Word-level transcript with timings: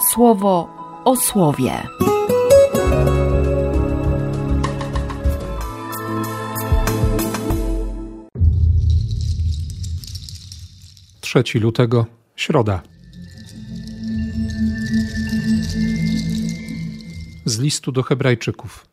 słowo 0.00 0.68
o 1.04 1.16
słowie. 1.16 1.82
3 11.20 11.60
lutego, 11.60 12.06
środa. 12.36 12.82
Z 17.44 17.58
listu 17.58 17.92
do 17.92 18.02
Hebrajczyków. 18.02 18.86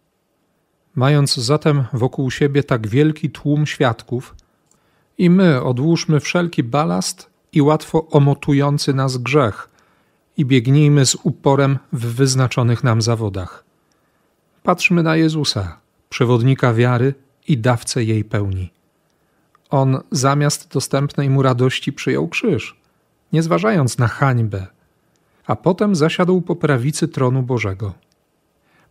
Mając 0.95 1.35
zatem 1.35 1.85
wokół 1.93 2.31
siebie 2.31 2.63
tak 2.63 2.87
wielki 2.87 3.29
tłum 3.29 3.65
świadków, 3.65 4.35
i 5.17 5.29
my 5.29 5.63
odłóżmy 5.63 6.19
wszelki 6.19 6.63
balast 6.63 7.29
i 7.53 7.61
łatwo 7.61 8.07
omotujący 8.09 8.93
nas 8.93 9.17
grzech 9.17 9.74
i 10.37 10.45
biegnijmy 10.45 11.05
z 11.05 11.15
uporem 11.23 11.79
w 11.93 12.05
wyznaczonych 12.05 12.83
nam 12.83 13.01
zawodach. 13.01 13.63
Patrzmy 14.63 15.03
na 15.03 15.15
Jezusa, 15.15 15.79
przewodnika 16.09 16.73
wiary 16.73 17.13
i 17.47 17.57
dawcę 17.57 18.03
jej 18.03 18.23
pełni. 18.23 18.71
On 19.69 20.01
zamiast 20.11 20.73
dostępnej 20.73 21.29
mu 21.29 21.41
radości 21.41 21.93
przyjął 21.93 22.27
krzyż, 22.27 22.75
nie 23.33 23.43
zważając 23.43 23.97
na 23.97 24.07
hańbę, 24.07 24.67
a 25.45 25.55
potem 25.55 25.95
zasiadł 25.95 26.41
po 26.41 26.55
prawicy 26.55 27.07
tronu 27.07 27.43
Bożego. 27.43 27.93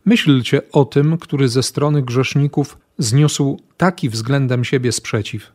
Myślcie 0.05 0.71
o 0.71 0.85
tym, 0.85 1.17
który 1.17 1.49
ze 1.49 1.63
strony 1.63 2.01
grzeszników 2.01 2.77
zniósł 2.97 3.59
taki 3.77 4.09
względem 4.09 4.63
siebie 4.63 4.91
sprzeciw, 4.91 5.51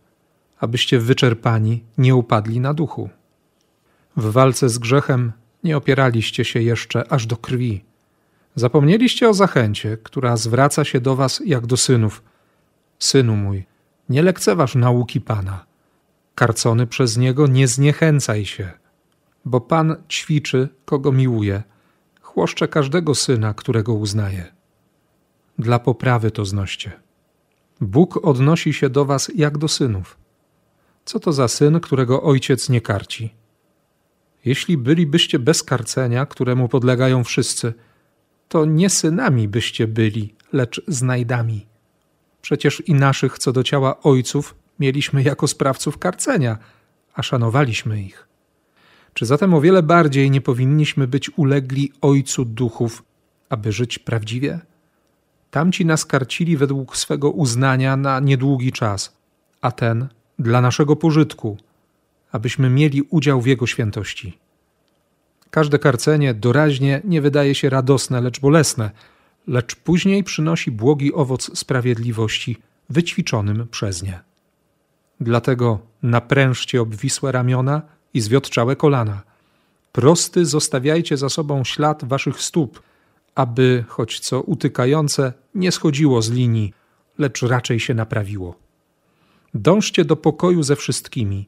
abyście 0.60 0.98
wyczerpani 0.98 1.82
nie 1.98 2.14
upadli 2.14 2.60
na 2.60 2.74
duchu. 2.74 3.10
W 4.16 4.32
walce 4.32 4.68
z 4.68 4.78
grzechem 4.78 5.32
nie 5.64 5.76
opieraliście 5.76 6.44
się 6.44 6.62
jeszcze 6.62 7.12
aż 7.12 7.26
do 7.26 7.36
krwi. 7.36 7.84
Zapomnieliście 8.54 9.28
o 9.28 9.34
zachęcie, 9.34 9.98
która 10.02 10.36
zwraca 10.36 10.84
się 10.84 11.00
do 11.00 11.16
was 11.16 11.42
jak 11.44 11.66
do 11.66 11.76
synów. 11.76 12.22
Synu 12.98 13.36
mój, 13.36 13.66
nie 14.08 14.22
lekceważ 14.22 14.74
nauki 14.74 15.20
Pana. 15.20 15.64
Karcony 16.34 16.86
przez 16.86 17.16
Niego 17.16 17.46
nie 17.46 17.68
zniechęcaj 17.68 18.44
się, 18.44 18.70
bo 19.44 19.60
Pan 19.60 19.96
ćwiczy, 20.08 20.68
kogo 20.84 21.12
miłuje, 21.12 21.62
chłoszcze 22.20 22.68
każdego 22.68 23.14
syna, 23.14 23.54
którego 23.54 23.94
uznaje. 23.94 24.52
Dla 25.58 25.78
poprawy 25.78 26.30
to 26.30 26.44
znoście. 26.44 26.92
Bóg 27.80 28.24
odnosi 28.26 28.72
się 28.72 28.90
do 28.90 29.04
was 29.04 29.30
jak 29.34 29.58
do 29.58 29.68
synów. 29.68 30.16
Co 31.04 31.20
to 31.20 31.32
za 31.32 31.48
syn, 31.48 31.80
którego 31.80 32.22
ojciec 32.22 32.68
nie 32.68 32.80
karci? 32.80 33.34
Jeśli 34.44 34.78
bylibyście 34.78 35.38
bez 35.38 35.62
karcenia, 35.62 36.26
któremu 36.26 36.68
podlegają 36.68 37.24
wszyscy, 37.24 37.74
to 38.48 38.64
nie 38.64 38.90
synami 38.90 39.48
byście 39.48 39.88
byli, 39.88 40.34
lecz 40.52 40.82
znajdami. 40.88 41.66
Przecież 42.42 42.82
i 42.88 42.94
naszych 42.94 43.38
co 43.38 43.52
do 43.52 43.62
ciała 43.62 44.02
ojców 44.02 44.54
mieliśmy 44.78 45.22
jako 45.22 45.48
sprawców 45.48 45.98
karcenia, 45.98 46.58
a 47.14 47.22
szanowaliśmy 47.22 48.02
ich. 48.02 48.28
Czy 49.14 49.26
zatem 49.26 49.54
o 49.54 49.60
wiele 49.60 49.82
bardziej 49.82 50.30
nie 50.30 50.40
powinniśmy 50.40 51.06
być 51.06 51.30
ulegli 51.38 51.92
Ojcu 52.00 52.44
duchów, 52.44 53.02
aby 53.48 53.72
żyć 53.72 53.98
prawdziwie? 53.98 54.60
Tamci 55.50 55.86
nas 55.86 56.04
karcili 56.04 56.56
według 56.56 56.96
swego 56.96 57.30
uznania 57.30 57.96
na 57.96 58.20
niedługi 58.20 58.72
czas, 58.72 59.16
a 59.60 59.72
ten 59.72 60.08
dla 60.38 60.60
naszego 60.60 60.96
pożytku, 60.96 61.56
abyśmy 62.32 62.70
mieli 62.70 63.02
udział 63.02 63.40
w 63.40 63.46
Jego 63.46 63.66
świętości. 63.66 64.38
Każde 65.50 65.78
karcenie 65.78 66.34
doraźnie 66.34 67.00
nie 67.04 67.20
wydaje 67.20 67.54
się 67.54 67.70
radosne, 67.70 68.20
lecz 68.20 68.40
bolesne– 68.40 68.90
lecz 69.46 69.74
później 69.76 70.24
przynosi 70.24 70.70
błogi 70.70 71.14
owoc 71.14 71.58
sprawiedliwości 71.58 72.56
wyćwiczonym 72.90 73.68
przez 73.70 74.02
nie. 74.02 74.20
Dlatego 75.20 75.78
naprężcie 76.02 76.82
obwisłe 76.82 77.32
ramiona 77.32 77.82
i 78.14 78.20
zwiotczałe 78.20 78.76
kolana. 78.76 79.22
Prosty 79.92 80.46
zostawiajcie 80.46 81.16
za 81.16 81.28
sobą 81.28 81.64
ślad 81.64 82.04
waszych 82.04 82.40
stóp, 82.40 82.82
aby, 83.34 83.84
choć 83.88 84.20
co 84.20 84.40
utykające, 84.40 85.32
nie 85.54 85.72
schodziło 85.72 86.22
z 86.22 86.30
linii, 86.30 86.72
lecz 87.18 87.42
raczej 87.42 87.80
się 87.80 87.94
naprawiło. 87.94 88.54
Dążcie 89.54 90.04
do 90.04 90.16
pokoju 90.16 90.62
ze 90.62 90.76
wszystkimi 90.76 91.46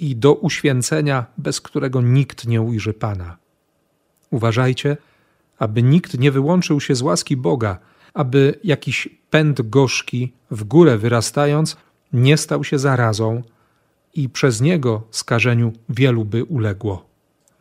i 0.00 0.16
do 0.16 0.34
uświęcenia, 0.34 1.26
bez 1.38 1.60
którego 1.60 2.02
nikt 2.02 2.46
nie 2.46 2.62
ujrzy 2.62 2.92
Pana. 2.92 3.36
Uważajcie, 4.30 4.96
aby 5.58 5.82
nikt 5.82 6.18
nie 6.18 6.30
wyłączył 6.30 6.80
się 6.80 6.94
z 6.94 7.02
łaski 7.02 7.36
Boga, 7.36 7.78
aby 8.14 8.58
jakiś 8.64 9.08
pęd 9.30 9.62
gorzki, 9.62 10.32
w 10.50 10.64
górę 10.64 10.98
wyrastając, 10.98 11.76
nie 12.12 12.36
stał 12.36 12.64
się 12.64 12.78
zarazą 12.78 13.42
i 14.14 14.28
przez 14.28 14.60
niego 14.60 15.02
skażeniu 15.10 15.72
wielu 15.88 16.24
by 16.24 16.44
uległo. 16.44 17.10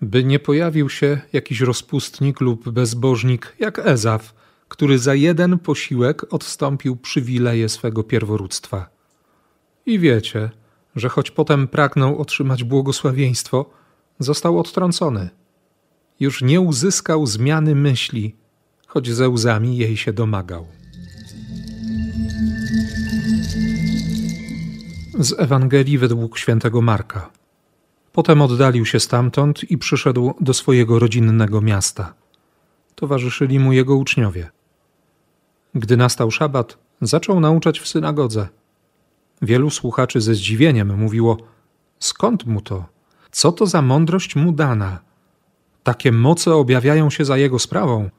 By 0.01 0.23
nie 0.23 0.39
pojawił 0.39 0.89
się 0.89 1.21
jakiś 1.33 1.61
rozpustnik 1.61 2.41
lub 2.41 2.69
bezbożnik 2.69 3.55
jak 3.59 3.79
Ezaf, 3.79 4.33
który 4.67 4.99
za 4.99 5.15
jeden 5.15 5.59
posiłek 5.59 6.33
odstąpił 6.33 6.95
przywileje 6.95 7.69
swego 7.69 8.03
pierworództwa. 8.03 8.89
I 9.85 9.99
wiecie, 9.99 10.49
że 10.99 11.09
choć 11.09 11.31
potem 11.31 11.67
pragnął 11.67 12.21
otrzymać 12.21 12.63
błogosławieństwo, 12.63 13.65
został 14.19 14.59
odtrącony– 14.59 15.29
już 16.19 16.41
nie 16.41 16.61
uzyskał 16.61 17.25
zmiany 17.25 17.75
myśli, 17.75 18.35
choć 18.87 19.09
ze 19.09 19.29
łzami 19.29 19.77
jej 19.77 19.97
się 19.97 20.13
domagał. 20.13 20.67
Z 25.19 25.39
Ewangelii 25.39 25.97
według 25.97 26.37
świętego 26.37 26.81
Marka. 26.81 27.29
Potem 28.11 28.41
oddalił 28.41 28.85
się 28.85 28.99
stamtąd 28.99 29.71
i 29.71 29.77
przyszedł 29.77 30.33
do 30.41 30.53
swojego 30.53 30.99
rodzinnego 30.99 31.61
miasta. 31.61 32.13
Towarzyszyli 32.95 33.59
mu 33.59 33.73
jego 33.73 33.95
uczniowie. 33.95 34.49
Gdy 35.75 35.97
nastał 35.97 36.31
szabat, 36.31 36.77
zaczął 37.01 37.39
nauczać 37.39 37.79
w 37.79 37.87
synagodze. 37.87 38.47
Wielu 39.41 39.69
słuchaczy 39.69 40.21
ze 40.21 40.35
zdziwieniem 40.35 40.97
mówiło: 40.97 41.37
Skąd 41.99 42.45
mu 42.45 42.61
to? 42.61 42.85
Co 43.31 43.51
to 43.51 43.65
za 43.65 43.81
mądrość 43.81 44.35
mu 44.35 44.51
dana? 44.51 45.09
takie 45.89 46.11
moce 46.11 46.55
objawiają 46.55 47.09
się 47.09 47.25
za 47.25 47.37
jego 47.37 47.59
sprawą? 47.59 48.09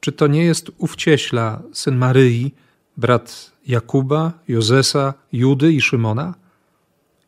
Czy 0.00 0.12
to 0.12 0.26
nie 0.26 0.44
jest 0.44 0.70
ów 0.78 0.96
cieśla, 0.96 1.62
syn 1.72 1.96
Maryi, 1.96 2.54
brat 2.96 3.52
Jakuba, 3.66 4.32
Jozesa, 4.48 5.14
Judy 5.32 5.72
i 5.72 5.80
Szymona? 5.80 6.34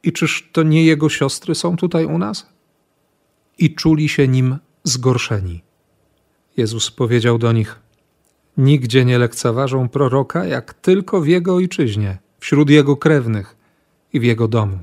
I 0.02 0.12
czyż 0.12 0.48
to 0.52 0.62
nie 0.62 0.84
jego 0.84 1.08
siostry 1.08 1.54
są 1.54 1.76
tutaj 1.76 2.04
u 2.04 2.18
nas? 2.18 2.46
I 3.58 3.74
czuli 3.74 4.08
się 4.08 4.28
nim 4.28 4.56
zgorszeni. 4.84 5.62
Jezus 6.56 6.90
powiedział 6.90 7.38
do 7.38 7.52
nich: 7.52 7.78
Nigdzie 8.56 9.04
nie 9.04 9.18
lekceważą 9.18 9.88
proroka, 9.88 10.44
jak 10.44 10.74
tylko 10.74 11.20
w 11.20 11.26
jego 11.26 11.54
ojczyźnie, 11.54 12.18
wśród 12.38 12.70
jego 12.70 12.96
krewnych 12.96 13.56
i 14.12 14.20
w 14.20 14.24
jego 14.24 14.48
domu. 14.48 14.78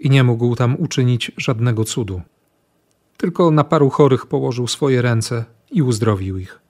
I 0.00 0.10
nie 0.10 0.24
mógł 0.24 0.56
tam 0.56 0.76
uczynić 0.80 1.32
żadnego 1.36 1.84
cudu 1.84 2.22
tylko 3.22 3.50
na 3.50 3.64
paru 3.64 3.90
chorych 3.90 4.26
położył 4.26 4.66
swoje 4.66 5.02
ręce 5.02 5.44
i 5.70 5.82
uzdrowił 5.82 6.38
ich. 6.38 6.60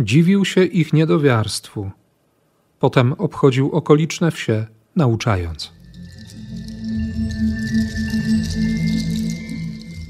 Dziwił 0.00 0.44
się 0.44 0.64
ich 0.64 0.92
niedowiarstwu. 0.92 1.90
Potem 2.78 3.12
obchodził 3.12 3.72
okoliczne 3.72 4.30
wsie, 4.30 4.66
nauczając. 4.96 5.72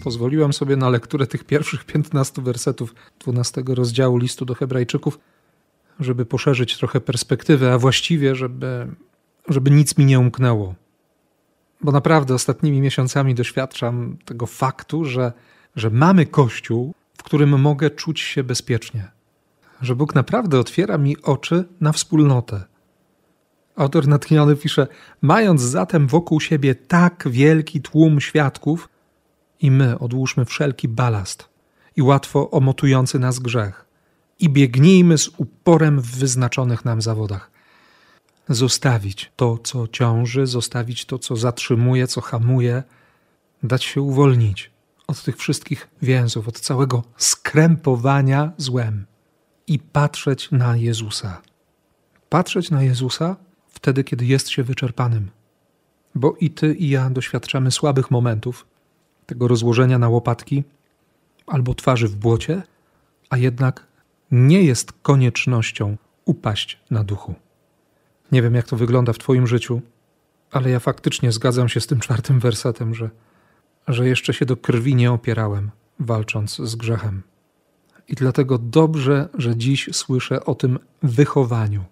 Pozwoliłem 0.04 0.52
sobie 0.52 0.76
na 0.76 0.88
lekturę 0.88 1.26
tych 1.26 1.44
pierwszych 1.44 1.84
piętnastu 1.84 2.42
wersetów 2.42 2.94
dwunastego 3.20 3.74
rozdziału 3.74 4.18
listu 4.18 4.44
do 4.44 4.54
Hebrajczyków, 4.54 5.18
żeby 6.00 6.26
poszerzyć 6.26 6.78
trochę 6.78 7.00
perspektywę, 7.00 7.72
a 7.72 7.78
właściwie, 7.78 8.34
żeby, 8.34 8.86
żeby 9.48 9.70
nic 9.70 9.98
mi 9.98 10.04
nie 10.04 10.20
umknęło 10.20 10.74
bo 11.84 11.92
naprawdę 11.92 12.34
ostatnimi 12.34 12.80
miesiącami 12.80 13.34
doświadczam 13.34 14.16
tego 14.24 14.46
faktu, 14.46 15.04
że, 15.04 15.32
że 15.76 15.90
mamy 15.90 16.26
Kościół, 16.26 16.94
w 17.18 17.22
którym 17.22 17.60
mogę 17.60 17.90
czuć 17.90 18.20
się 18.20 18.44
bezpiecznie. 18.44 19.10
Że 19.80 19.96
Bóg 19.96 20.14
naprawdę 20.14 20.58
otwiera 20.58 20.98
mi 20.98 21.22
oczy 21.22 21.64
na 21.80 21.92
wspólnotę. 21.92 22.64
Autor 23.76 24.08
natchniony 24.08 24.56
pisze: 24.56 24.86
Mając 25.22 25.60
zatem 25.60 26.06
wokół 26.06 26.40
siebie 26.40 26.74
tak 26.74 27.28
wielki 27.30 27.80
tłum 27.80 28.20
świadków, 28.20 28.88
i 29.60 29.70
my 29.70 29.98
odłóżmy 29.98 30.44
wszelki 30.44 30.88
balast 30.88 31.48
i 31.96 32.02
łatwo 32.02 32.50
omotujący 32.50 33.18
nas 33.18 33.38
grzech, 33.38 33.83
i 34.44 34.48
biegnijmy 34.48 35.18
z 35.18 35.28
uporem 35.36 36.00
w 36.00 36.06
wyznaczonych 36.06 36.84
nam 36.84 37.02
zawodach 37.02 37.50
zostawić 38.48 39.32
to, 39.36 39.58
co 39.58 39.88
ciąży, 39.88 40.46
zostawić 40.46 41.04
to, 41.04 41.18
co 41.18 41.36
zatrzymuje, 41.36 42.06
co 42.06 42.20
hamuje, 42.20 42.82
dać 43.62 43.84
się 43.84 44.00
uwolnić, 44.00 44.70
od 45.06 45.22
tych 45.22 45.36
wszystkich 45.36 45.88
więzów, 46.02 46.48
od 46.48 46.60
całego 46.60 47.02
skrępowania 47.16 48.52
złem 48.56 49.06
i 49.66 49.78
patrzeć 49.78 50.50
na 50.50 50.76
Jezusa. 50.76 51.42
Patrzeć 52.28 52.70
na 52.70 52.82
Jezusa 52.82 53.36
wtedy, 53.68 54.04
kiedy 54.04 54.26
jest 54.26 54.48
się 54.48 54.62
wyczerpanym. 54.62 55.30
Bo 56.14 56.36
i 56.40 56.50
ty, 56.50 56.74
i 56.74 56.88
ja 56.88 57.10
doświadczamy 57.10 57.70
słabych 57.70 58.10
momentów, 58.10 58.66
tego 59.26 59.48
rozłożenia 59.48 59.98
na 59.98 60.08
łopatki 60.08 60.64
albo 61.46 61.74
twarzy 61.74 62.08
w 62.08 62.16
błocie, 62.16 62.62
a 63.30 63.36
jednak 63.36 63.93
nie 64.34 64.62
jest 64.62 64.92
koniecznością 64.92 65.96
upaść 66.24 66.80
na 66.90 67.04
duchu. 67.04 67.34
Nie 68.32 68.42
wiem, 68.42 68.54
jak 68.54 68.66
to 68.66 68.76
wygląda 68.76 69.12
w 69.12 69.18
Twoim 69.18 69.46
życiu, 69.46 69.82
ale 70.50 70.70
ja 70.70 70.80
faktycznie 70.80 71.32
zgadzam 71.32 71.68
się 71.68 71.80
z 71.80 71.86
tym 71.86 72.00
czwartym 72.00 72.40
wersetem, 72.40 72.94
że, 72.94 73.10
że 73.88 74.08
jeszcze 74.08 74.34
się 74.34 74.46
do 74.46 74.56
krwi 74.56 74.94
nie 74.94 75.12
opierałem, 75.12 75.70
walcząc 76.00 76.56
z 76.56 76.76
grzechem. 76.76 77.22
I 78.08 78.14
dlatego 78.14 78.58
dobrze, 78.58 79.28
że 79.38 79.56
dziś 79.56 79.88
słyszę 79.92 80.44
o 80.44 80.54
tym 80.54 80.78
wychowaniu, 81.02 81.84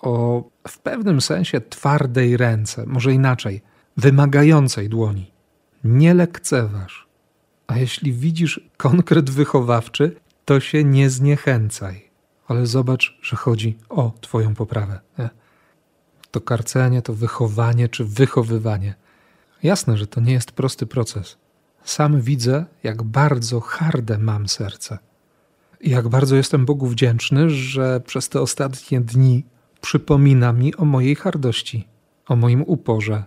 o 0.00 0.44
w 0.68 0.78
pewnym 0.78 1.20
sensie 1.20 1.60
twardej 1.60 2.36
ręce, 2.36 2.86
może 2.86 3.12
inaczej, 3.12 3.62
wymagającej 3.96 4.88
dłoni. 4.88 5.30
Nie 5.84 6.14
lekceważ. 6.14 7.06
A 7.66 7.76
jeśli 7.76 8.12
widzisz 8.12 8.60
konkret 8.76 9.30
wychowawczy, 9.30 10.16
to 10.44 10.60
się 10.60 10.84
nie 10.84 11.10
zniechęcaj. 11.10 12.10
Ale 12.48 12.66
zobacz, 12.66 13.18
że 13.22 13.36
chodzi 13.36 13.78
o 13.88 14.12
Twoją 14.20 14.54
poprawę. 14.54 15.00
Nie? 15.18 15.30
To 16.30 16.40
karcenie, 16.40 17.02
to 17.02 17.14
wychowanie 17.14 17.88
czy 17.88 18.04
wychowywanie. 18.04 18.94
Jasne, 19.62 19.96
że 19.96 20.06
to 20.06 20.20
nie 20.20 20.32
jest 20.32 20.52
prosty 20.52 20.86
proces. 20.86 21.36
Sam 21.84 22.20
widzę, 22.20 22.64
jak 22.82 23.02
bardzo 23.02 23.60
harde 23.60 24.18
mam 24.18 24.48
serce. 24.48 24.98
I 25.80 25.90
jak 25.90 26.08
bardzo 26.08 26.36
jestem 26.36 26.64
Bogu 26.64 26.86
wdzięczny, 26.86 27.50
że 27.50 28.00
przez 28.00 28.28
te 28.28 28.40
ostatnie 28.40 29.00
dni 29.00 29.44
przypomina 29.80 30.52
mi 30.52 30.76
o 30.76 30.84
mojej 30.84 31.14
hardości, 31.14 31.88
o 32.28 32.36
moim 32.36 32.62
uporze, 32.62 33.24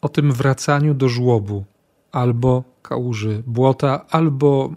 o 0.00 0.08
tym 0.08 0.32
wracaniu 0.32 0.94
do 0.94 1.08
żłobu, 1.08 1.64
albo 2.12 2.64
kałuży 2.82 3.42
błota, 3.46 4.06
albo 4.10 4.74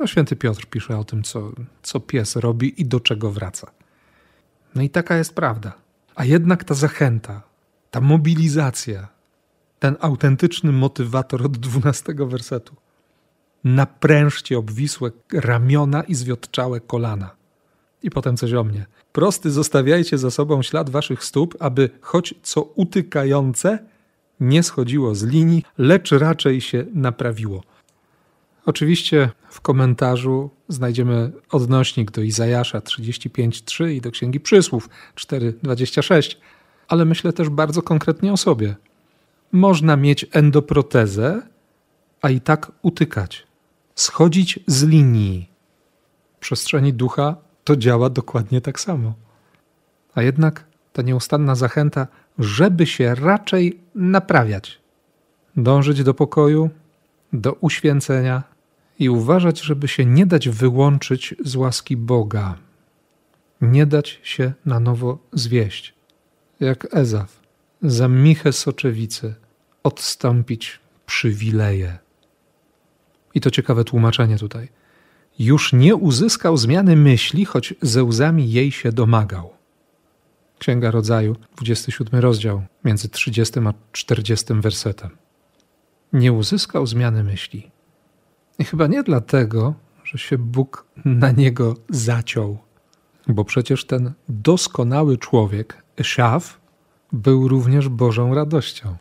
no, 0.00 0.06
święty 0.06 0.36
Piotr 0.36 0.66
pisze 0.66 0.98
o 0.98 1.04
tym, 1.04 1.22
co, 1.22 1.52
co 1.82 2.00
pies 2.00 2.36
robi 2.36 2.80
i 2.80 2.84
do 2.84 3.00
czego 3.00 3.30
wraca. 3.30 3.70
No 4.74 4.82
i 4.82 4.90
taka 4.90 5.16
jest 5.16 5.34
prawda. 5.34 5.72
A 6.14 6.24
jednak 6.24 6.64
ta 6.64 6.74
zachęta, 6.74 7.42
ta 7.90 8.00
mobilizacja, 8.00 9.08
ten 9.78 9.96
autentyczny 10.00 10.72
motywator 10.72 11.42
od 11.42 11.58
dwunastego 11.58 12.26
wersetu. 12.26 12.76
Naprężcie 13.64 14.58
obwisłe 14.58 15.10
ramiona 15.32 16.02
i 16.02 16.14
zwiotczałe 16.14 16.80
kolana. 16.80 17.30
I 18.02 18.10
potem 18.10 18.36
coś 18.36 18.52
o 18.52 18.64
mnie. 18.64 18.86
Prosty 19.12 19.50
zostawiajcie 19.50 20.18
za 20.18 20.30
sobą 20.30 20.62
ślad 20.62 20.90
waszych 20.90 21.24
stóp, 21.24 21.56
aby 21.60 21.90
choć 22.00 22.34
co 22.42 22.62
utykające 22.62 23.78
nie 24.40 24.62
schodziło 24.62 25.14
z 25.14 25.24
linii, 25.24 25.64
lecz 25.78 26.12
raczej 26.12 26.60
się 26.60 26.86
naprawiło. 26.94 27.62
Oczywiście 28.70 29.30
w 29.48 29.60
komentarzu 29.60 30.50
znajdziemy 30.68 31.32
odnośnik 31.50 32.10
do 32.10 32.22
Izajasza 32.22 32.80
35:3 32.80 33.90
i 33.90 34.00
do 34.00 34.10
Księgi 34.10 34.40
Przysłów 34.40 34.88
4:26, 35.14 36.36
ale 36.88 37.04
myślę 37.04 37.32
też 37.32 37.48
bardzo 37.48 37.82
konkretnie 37.82 38.32
o 38.32 38.36
sobie. 38.36 38.76
Można 39.52 39.96
mieć 39.96 40.26
endoprotezę, 40.32 41.42
a 42.22 42.30
i 42.30 42.40
tak 42.40 42.72
utykać, 42.82 43.46
schodzić 43.94 44.60
z 44.66 44.84
linii. 44.84 45.48
W 46.36 46.38
przestrzeni 46.38 46.92
ducha 46.92 47.36
to 47.64 47.76
działa 47.76 48.10
dokładnie 48.10 48.60
tak 48.60 48.80
samo. 48.80 49.14
A 50.14 50.22
jednak 50.22 50.64
ta 50.92 51.02
nieustanna 51.02 51.54
zachęta, 51.54 52.06
żeby 52.38 52.86
się 52.86 53.14
raczej 53.14 53.80
naprawiać, 53.94 54.80
dążyć 55.56 56.02
do 56.02 56.14
pokoju, 56.14 56.70
do 57.32 57.52
uświęcenia 57.52 58.50
i 59.00 59.08
uważać, 59.08 59.60
żeby 59.60 59.88
się 59.88 60.04
nie 60.04 60.26
dać 60.26 60.48
wyłączyć 60.48 61.34
z 61.44 61.56
łaski 61.56 61.96
Boga, 61.96 62.58
nie 63.60 63.86
dać 63.86 64.20
się 64.22 64.52
na 64.66 64.80
nowo 64.80 65.18
zwieść, 65.32 65.94
jak 66.60 66.94
Ezaf, 66.94 67.40
za 67.82 68.08
michę 68.08 68.52
soczewicy 68.52 69.34
odstąpić 69.82 70.80
przywileje. 71.06 71.98
I 73.34 73.40
to 73.40 73.50
ciekawe 73.50 73.84
tłumaczenie 73.84 74.38
tutaj. 74.38 74.68
Już 75.38 75.72
nie 75.72 75.96
uzyskał 75.96 76.56
zmiany 76.56 76.96
myśli, 76.96 77.44
choć 77.44 77.74
ze 77.82 78.04
łzami 78.04 78.52
jej 78.52 78.72
się 78.72 78.92
domagał. 78.92 79.52
Księga 80.58 80.90
Rodzaju, 80.90 81.36
27 81.56 82.20
rozdział, 82.20 82.62
między 82.84 83.08
30 83.08 83.60
a 83.60 83.74
40 83.92 84.54
wersetem 84.54 85.10
nie 86.12 86.32
uzyskał 86.32 86.86
zmiany 86.86 87.24
myśli. 87.24 87.70
I 88.60 88.64
chyba 88.64 88.86
nie 88.86 89.02
dlatego, 89.02 89.74
że 90.04 90.18
się 90.18 90.38
Bóg 90.38 90.86
na 91.04 91.30
niego 91.30 91.74
zaciął, 91.90 92.58
bo 93.28 93.44
przecież 93.44 93.84
ten 93.84 94.12
doskonały 94.28 95.18
człowiek, 95.18 95.82
Szaf, 96.02 96.60
był 97.12 97.48
również 97.48 97.88
Bożą 97.88 98.34
radością. 98.34 98.96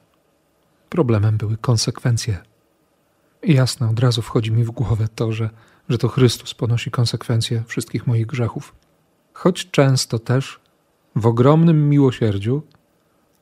Problemem 0.89 1.37
były 1.37 1.57
konsekwencje. 1.57 2.37
I 3.43 3.53
jasne, 3.53 3.89
od 3.89 3.99
razu 3.99 4.21
wchodzi 4.21 4.51
mi 4.51 4.63
w 4.63 4.71
głowę 4.71 5.07
to, 5.15 5.31
że, 5.31 5.49
że 5.89 5.97
to 5.97 6.07
Chrystus 6.07 6.53
ponosi 6.53 6.91
konsekwencje 6.91 7.63
wszystkich 7.67 8.07
moich 8.07 8.25
grzechów. 8.25 8.75
Choć 9.33 9.71
często 9.71 10.19
też 10.19 10.59
w 11.15 11.25
ogromnym 11.25 11.89
miłosierdziu 11.89 12.61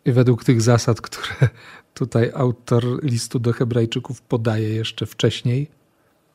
i 0.05 0.11
według 0.11 0.43
tych 0.43 0.61
zasad, 0.61 1.01
które 1.01 1.49
tutaj 1.93 2.31
autor 2.35 3.03
listu 3.03 3.39
do 3.39 3.53
Hebrajczyków 3.53 4.21
podaje 4.21 4.69
jeszcze 4.69 5.05
wcześniej, 5.05 5.76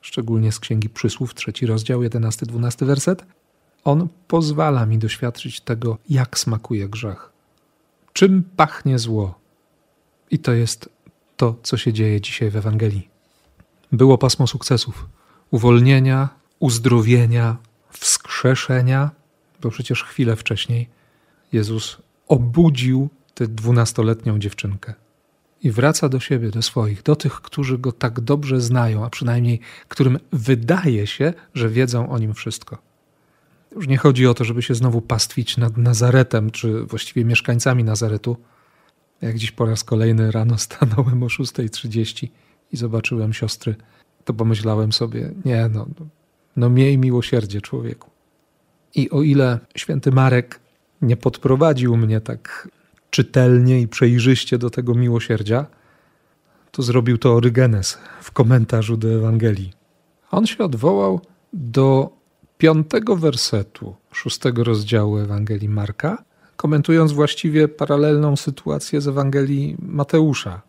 szczególnie 0.03 0.51
z 0.51 0.59
Księgi 0.59 0.89
Przysłów, 0.89 1.33
trzeci 1.33 1.65
rozdział, 1.65 2.01
11-12 2.01 2.85
werset, 2.85 3.25
on 3.83 4.07
pozwala 4.27 4.85
mi 4.85 4.97
doświadczyć 4.97 5.61
tego, 5.61 5.97
jak 6.09 6.39
smakuje 6.39 6.89
grzech, 6.89 7.31
czym 8.13 8.43
pachnie 8.55 8.99
zło. 8.99 9.39
I 10.31 10.39
to 10.39 10.53
jest 10.53 10.89
to, 11.37 11.55
co 11.63 11.77
się 11.77 11.93
dzieje 11.93 12.21
dzisiaj 12.21 12.49
w 12.49 12.55
Ewangelii. 12.55 13.09
Było 13.91 14.17
pasmo 14.17 14.47
sukcesów, 14.47 15.07
uwolnienia, 15.51 16.29
uzdrowienia, 16.59 17.57
wskrzeszenia, 17.89 19.11
bo 19.61 19.69
przecież 19.69 20.03
chwilę 20.03 20.35
wcześniej 20.35 20.89
Jezus 21.53 21.97
obudził 22.27 23.09
tę 23.33 23.47
dwunastoletnią 23.47 24.39
dziewczynkę 24.39 24.93
i 25.63 25.71
wraca 25.71 26.09
do 26.09 26.19
siebie, 26.19 26.49
do 26.49 26.61
swoich, 26.61 27.03
do 27.03 27.15
tych, 27.15 27.33
którzy 27.33 27.77
go 27.77 27.91
tak 27.91 28.19
dobrze 28.19 28.61
znają, 28.61 29.05
a 29.05 29.09
przynajmniej 29.09 29.59
którym 29.87 30.19
wydaje 30.31 31.07
się, 31.07 31.33
że 31.53 31.69
wiedzą 31.69 32.09
o 32.09 32.17
nim 32.17 32.33
wszystko. 32.33 32.77
Już 33.75 33.87
nie 33.87 33.97
chodzi 33.97 34.27
o 34.27 34.33
to, 34.33 34.43
żeby 34.43 34.61
się 34.61 34.75
znowu 34.75 35.01
pastwić 35.01 35.57
nad 35.57 35.77
Nazaretem, 35.77 36.51
czy 36.51 36.83
właściwie 36.83 37.25
mieszkańcami 37.25 37.83
Nazaretu. 37.83 38.37
Jak 39.21 39.37
dziś 39.37 39.51
po 39.51 39.65
raz 39.65 39.83
kolejny 39.83 40.31
rano 40.31 40.57
stanąłem 40.57 41.23
o 41.23 41.27
6.30 41.27 42.27
i 42.71 42.77
zobaczyłem 42.77 43.33
siostry, 43.33 43.75
to 44.25 44.33
pomyślałem 44.33 44.91
sobie, 44.91 45.31
nie 45.45 45.69
no, 45.69 45.87
no 46.55 46.69
miej 46.69 46.97
miłosierdzie 46.97 47.61
człowieku. 47.61 48.09
I 48.95 49.09
o 49.09 49.21
ile 49.21 49.59
święty 49.77 50.11
Marek 50.11 50.59
nie 51.01 51.17
podprowadził 51.17 51.97
mnie 51.97 52.21
tak 52.21 52.67
czytelnie 53.13 53.81
i 53.81 53.87
przejrzyście 53.87 54.57
do 54.57 54.69
tego 54.69 54.93
miłosierdzia, 54.93 55.65
to 56.71 56.81
zrobił 56.81 57.17
to 57.17 57.33
Orygenes 57.33 57.97
w 58.21 58.31
komentarzu 58.31 58.97
do 58.97 59.09
Ewangelii. 59.09 59.73
On 60.31 60.45
się 60.45 60.63
odwołał 60.63 61.21
do 61.53 62.09
piątego 62.57 63.15
wersetu 63.15 63.95
szóstego 64.11 64.63
rozdziału 64.63 65.17
Ewangelii 65.17 65.69
Marka, 65.69 66.23
komentując 66.55 67.11
właściwie 67.11 67.67
paralelną 67.67 68.35
sytuację 68.35 69.01
z 69.01 69.07
Ewangelii 69.07 69.75
Mateusza. 69.79 70.61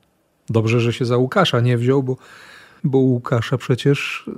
Dobrze, 0.48 0.80
że 0.80 0.92
się 0.92 1.04
za 1.04 1.16
Łukasza 1.16 1.60
nie 1.60 1.78
wziął, 1.78 2.02
bo, 2.02 2.16
bo 2.84 2.98
Łukasza 2.98 3.58
przecież 3.58 4.30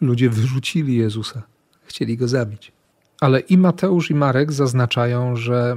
ludzie 0.00 0.30
wyrzucili 0.30 0.96
Jezusa, 0.96 1.42
chcieli 1.82 2.16
go 2.16 2.28
zabić. 2.28 2.72
Ale 3.20 3.40
i 3.40 3.58
Mateusz, 3.58 4.10
i 4.10 4.14
Marek 4.14 4.52
zaznaczają, 4.52 5.36
że 5.36 5.76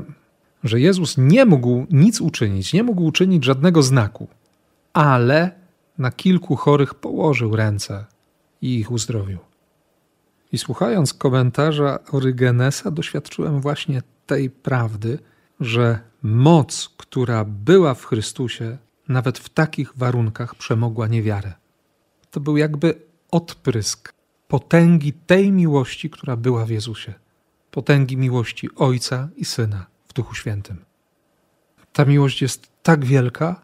że 0.63 0.79
Jezus 0.79 1.17
nie 1.17 1.45
mógł 1.45 1.85
nic 1.91 2.21
uczynić, 2.21 2.73
nie 2.73 2.83
mógł 2.83 3.03
uczynić 3.03 3.45
żadnego 3.45 3.83
znaku, 3.83 4.27
ale 4.93 5.51
na 5.97 6.11
kilku 6.11 6.55
chorych 6.55 6.93
położył 6.93 7.55
ręce 7.55 8.05
i 8.61 8.79
ich 8.79 8.91
uzdrowił. 8.91 9.37
I 10.51 10.57
słuchając 10.57 11.13
komentarza 11.13 11.99
Orygenesa, 12.11 12.91
doświadczyłem 12.91 13.61
właśnie 13.61 14.01
tej 14.25 14.49
prawdy, 14.49 15.19
że 15.59 15.99
moc, 16.23 16.89
która 16.97 17.45
była 17.45 17.93
w 17.93 18.05
Chrystusie, 18.05 18.77
nawet 19.07 19.39
w 19.39 19.49
takich 19.49 19.97
warunkach 19.97 20.55
przemogła 20.55 21.07
niewiarę. 21.07 21.53
to 22.31 22.39
był 22.39 22.57
jakby 22.57 23.01
odprysk 23.31 24.13
potęgi 24.47 25.13
tej 25.13 25.51
miłości, 25.51 26.09
która 26.09 26.35
była 26.35 26.65
w 26.65 26.69
Jezusie. 26.69 27.13
Potęgi 27.71 28.17
miłości 28.17 28.69
Ojca 28.75 29.29
i 29.35 29.45
Syna 29.45 29.85
w 30.09 30.13
Duchu 30.13 30.35
Świętym. 30.35 30.85
Ta 31.93 32.05
miłość 32.05 32.41
jest 32.41 32.71
tak 32.83 33.05
wielka, 33.05 33.61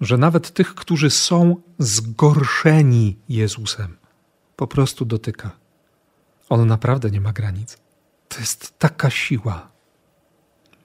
że 0.00 0.18
nawet 0.18 0.50
tych, 0.50 0.74
którzy 0.74 1.10
są 1.10 1.56
zgorszeni 1.78 3.18
Jezusem, 3.28 3.96
po 4.56 4.66
prostu 4.66 5.04
dotyka. 5.04 5.50
On 6.48 6.66
naprawdę 6.66 7.10
nie 7.10 7.20
ma 7.20 7.32
granic. 7.32 7.78
To 8.28 8.40
jest 8.40 8.78
taka 8.78 9.10
siła. 9.10 9.68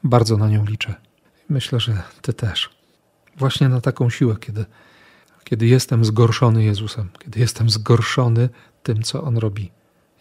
Bardzo 0.04 0.38
na 0.38 0.50
nią 0.50 0.66
liczę. 0.66 0.96
Myślę, 1.50 1.80
że 1.80 2.04
Ty 2.22 2.34
też. 2.34 2.70
Właśnie 3.38 3.70
na 3.70 3.82
taką 3.82 4.10
siłę, 4.10 4.36
kiedy, 4.40 4.66
kiedy 5.44 5.68
jestem 5.68 6.06
zgorszony 6.06 6.64
Jezusem, 6.64 7.10
kiedy 7.20 7.40
jestem 7.40 7.70
zgorszony 7.70 8.50
tym, 8.84 9.04
co 9.04 9.24
On 9.24 9.38
robi, 9.38 9.72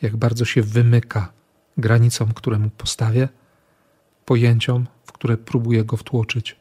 jak 0.03 0.17
bardzo 0.17 0.45
się 0.45 0.63
wymyka 0.63 1.33
granicom, 1.77 2.35
które 2.35 2.59
Mu 2.59 2.71
postawię, 2.71 3.29
pojęciom, 4.29 4.87
w 5.05 5.13
które 5.13 5.37
próbuję 5.37 5.85
Go 5.85 5.97
wtłoczyć. 5.97 6.57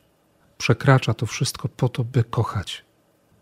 Przekracza 0.58 1.14
to 1.14 1.26
wszystko 1.26 1.70
po 1.70 1.90
to, 1.90 2.04
by 2.04 2.24
kochać. 2.24 2.86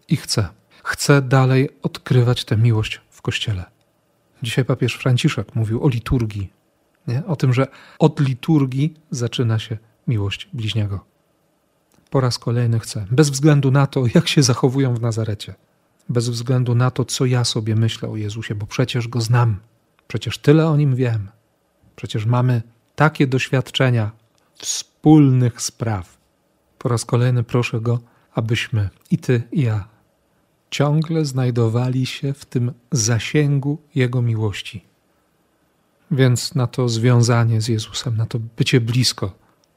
I 0.08 0.16
chcę. 0.18 0.48
Chcę 0.84 1.22
dalej 1.22 1.70
odkrywać 1.84 2.46
tę 2.46 2.58
miłość 2.58 3.02
w 3.10 3.22
Kościele. 3.22 3.66
Dzisiaj 4.44 4.66
papież 4.66 4.94
Franciszek 4.96 5.56
mówił 5.56 5.84
o 5.84 5.90
liturgii, 5.90 6.54
nie? 7.08 7.26
o 7.26 7.36
tym, 7.36 7.54
że 7.54 7.68
od 8.00 8.20
liturgii 8.20 8.94
zaczyna 9.12 9.60
się 9.60 9.78
miłość 10.08 10.50
bliźniego. 10.54 11.06
Po 12.10 12.22
raz 12.22 12.40
kolejny 12.40 12.80
chcę, 12.80 13.06
bez 13.12 13.30
względu 13.30 13.72
na 13.72 13.88
to, 13.88 14.04
jak 14.16 14.28
się 14.28 14.44
zachowują 14.44 14.96
w 14.96 15.02
Nazarecie, 15.02 15.56
bez 16.10 16.30
względu 16.30 16.76
na 16.76 16.92
to, 16.92 17.06
co 17.06 17.26
ja 17.26 17.44
sobie 17.44 17.76
myślę 17.76 18.10
o 18.10 18.16
Jezusie, 18.16 18.56
bo 18.56 18.66
przecież 18.66 19.08
go 19.08 19.22
znam, 19.22 19.60
przecież 20.08 20.38
tyle 20.38 20.68
o 20.68 20.78
nim 20.78 20.96
wiem, 20.96 21.30
przecież 21.96 22.26
mamy 22.26 22.62
takie 22.96 23.28
doświadczenia 23.28 24.12
wspólnych 24.56 25.62
spraw. 25.62 26.18
Po 26.78 26.90
raz 26.90 27.06
kolejny 27.06 27.44
proszę 27.44 27.82
go, 27.82 28.00
abyśmy 28.34 28.90
i 29.12 29.18
ty, 29.18 29.44
i 29.52 29.62
ja 29.62 29.88
ciągle 30.70 31.26
znajdowali 31.26 32.06
się 32.06 32.34
w 32.34 32.46
tym 32.46 32.74
zasięgu 32.92 33.78
Jego 33.96 34.22
miłości. 34.22 34.86
Więc 36.12 36.56
na 36.56 36.68
to 36.68 36.90
związanie 36.90 37.62
z 37.62 37.68
Jezusem, 37.68 38.18
na 38.18 38.26
to 38.26 38.40
bycie 38.58 38.82
blisko, 38.82 39.32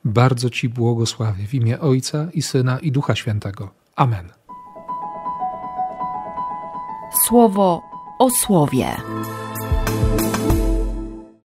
bardzo 0.04 0.50
Ci 0.50 0.68
błogosławię 0.68 1.46
w 1.46 1.54
imię 1.54 1.80
Ojca 1.80 2.28
i 2.34 2.42
Syna 2.42 2.78
i 2.78 2.92
Ducha 2.92 3.14
Świętego. 3.14 3.70
Amen. 3.96 4.28
Słowo 7.26 7.82
o 8.18 8.30
słowie. 8.30 8.96